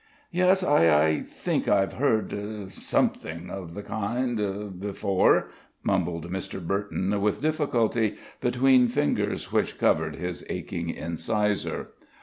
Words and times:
"Yes, 0.31 0.63
I 0.63 1.19
think 1.19 1.67
I've 1.67 1.93
heard 1.93 2.71
something 2.71 3.51
of 3.51 3.75
the 3.75 3.83
kind 3.83 4.79
before," 4.79 5.49
mumbled 5.83 6.31
Mr. 6.31 6.59
Burton, 6.59 7.21
with 7.21 7.39
difficulty, 7.39 8.17
between 8.39 8.87
the 8.87 8.93
fingers 8.93 9.51
which 9.51 9.77
covered 9.77 10.15
his 10.15 10.43
aching 10.49 10.89
incisor. 10.89 11.89